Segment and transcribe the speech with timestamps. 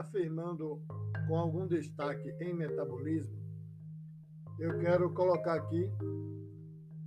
[0.00, 0.82] afirmando
[1.28, 3.42] com algum destaque em metabolismo,
[4.58, 5.90] eu quero colocar aqui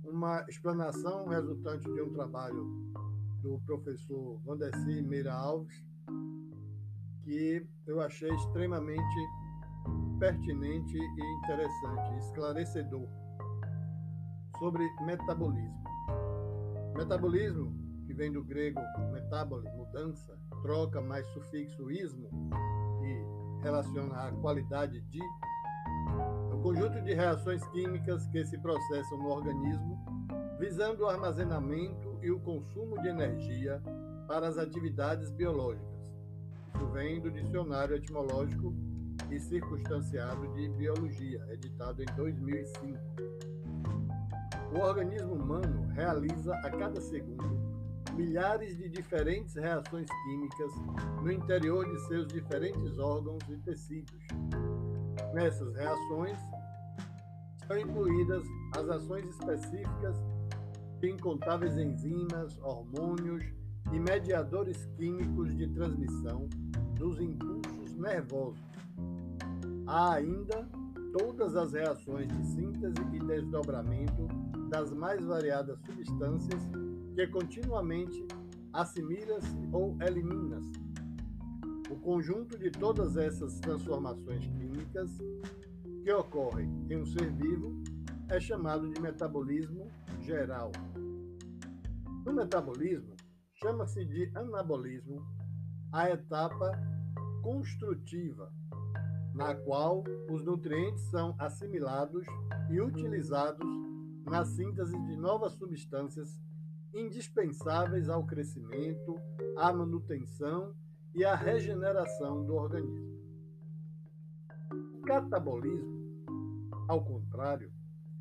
[0.04, 2.64] uma explanação resultante de um trabalho
[3.42, 5.84] do professor Vandeci Meira Alves,
[7.24, 9.20] que eu achei extremamente
[10.18, 13.08] pertinente e interessante, esclarecedor,
[14.58, 15.84] sobre metabolismo.
[16.96, 17.74] Metabolismo,
[18.06, 18.80] que vem do grego
[19.12, 22.28] metabole, mudança, troca mais sufixo ismo,
[23.62, 25.20] relaciona a qualidade de,
[26.52, 29.98] um conjunto de reações químicas que se processam no organismo,
[30.58, 33.82] visando o armazenamento e o consumo de energia
[34.26, 35.96] para as atividades biológicas.
[36.74, 38.74] Isso vem do dicionário etimológico
[39.30, 42.98] e circunstanciado de biologia, editado em 2005.
[44.74, 47.65] O organismo humano realiza a cada segundo
[48.16, 50.72] milhares de diferentes reações químicas
[51.22, 54.26] no interior de seus diferentes órgãos e tecidos.
[55.34, 56.38] Nessas reações
[57.66, 58.42] são incluídas
[58.76, 60.16] as ações específicas
[60.98, 63.44] de incontáveis enzimas, hormônios
[63.92, 66.48] e mediadores químicos de transmissão
[66.94, 68.64] dos impulsos nervosos.
[69.86, 70.66] Há ainda
[71.12, 74.26] todas as reações de síntese e desdobramento
[74.70, 76.62] das mais variadas substâncias
[77.16, 78.26] que continuamente
[78.74, 80.70] assimila-se ou elimina-se.
[81.90, 85.10] O conjunto de todas essas transformações químicas
[86.04, 87.82] que ocorrem em um ser vivo
[88.28, 90.70] é chamado de metabolismo geral.
[92.26, 93.16] No metabolismo,
[93.54, 95.26] chama-se de anabolismo
[95.90, 96.70] a etapa
[97.42, 98.52] construtiva,
[99.32, 102.26] na qual os nutrientes são assimilados
[102.70, 103.66] e utilizados
[104.26, 106.38] na síntese de novas substâncias
[106.94, 109.20] indispensáveis ao crescimento,
[109.56, 110.74] à manutenção
[111.14, 113.16] e à regeneração do organismo.
[114.72, 116.26] O catabolismo,
[116.88, 117.72] ao contrário,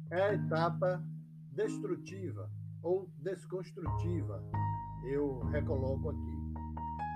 [0.09, 1.03] é a etapa
[1.51, 2.49] destrutiva
[2.81, 4.43] ou desconstrutiva,
[5.05, 6.37] eu recoloco aqui,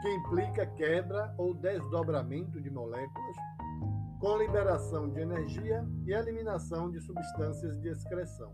[0.01, 3.35] que implica quebra ou desdobramento de moléculas
[4.19, 8.53] com liberação de energia e eliminação de substâncias de excreção.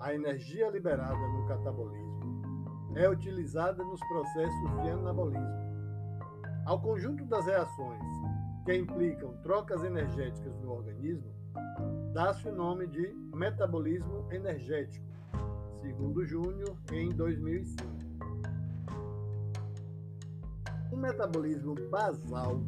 [0.00, 5.68] A energia liberada no catabolismo é utilizada nos processos de anabolismo.
[6.64, 8.02] Ao conjunto das reações
[8.64, 11.34] que implicam trocas energéticas no organismo,
[12.12, 15.04] dá-se o nome de metabolismo energético,
[15.80, 17.88] segundo Júnior em 2005.
[20.92, 22.60] O metabolismo basal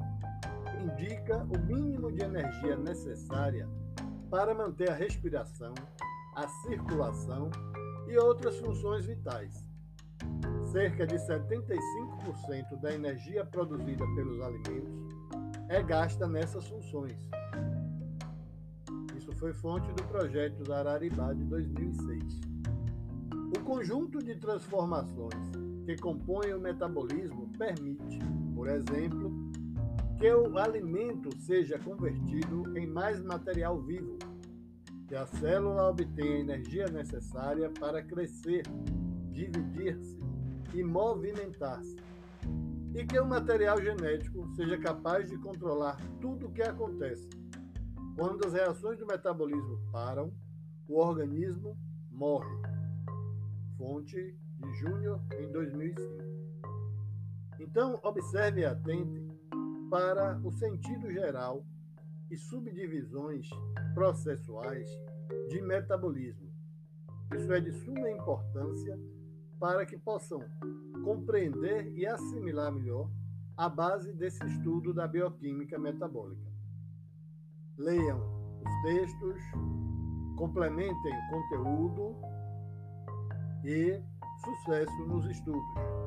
[0.83, 3.69] indica o mínimo de energia necessária
[4.31, 5.75] para manter a respiração,
[6.41, 7.51] a circulação
[8.09, 9.62] e outras funções vitais.
[10.73, 15.06] Cerca de 75% da energia produzida pelos alimentos
[15.69, 17.19] é gasta nessas funções.
[19.15, 22.41] Isso foi fonte do projeto da Araribá de 2006.
[23.55, 25.50] O conjunto de transformações
[25.84, 28.19] que compõem o metabolismo permite,
[28.55, 29.31] por exemplo,
[30.19, 34.17] que o alimento seja convertido em mais material vivo,
[35.10, 38.62] que a célula obtenha a energia necessária para crescer,
[39.32, 40.16] dividir-se
[40.72, 41.97] e movimentar-se,
[42.94, 47.28] e que o material genético seja capaz de controlar tudo o que acontece.
[48.16, 50.32] Quando as reações do metabolismo param,
[50.87, 51.76] o organismo
[52.09, 52.62] morre.
[53.76, 56.00] Fonte de Júnior em 2005.
[57.59, 59.26] Então, observe e atente
[59.91, 61.66] para o sentido geral
[62.31, 63.49] e subdivisões
[63.95, 64.89] processuais
[65.49, 66.51] de metabolismo.
[67.35, 68.99] Isso é de suma importância
[69.59, 70.41] para que possam
[71.05, 73.11] compreender e assimilar melhor
[73.57, 76.51] a base desse estudo da bioquímica metabólica.
[77.77, 78.19] Leiam
[78.65, 79.41] os textos,
[80.37, 82.17] complementem o conteúdo
[83.65, 84.00] e
[84.43, 86.00] sucesso nos estudos.